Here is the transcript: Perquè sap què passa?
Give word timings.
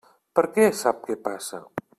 Perquè 0.39 0.65
sap 0.79 1.05
què 1.11 1.19
passa? 1.31 1.65